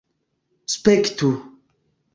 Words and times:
spektu 0.75 1.31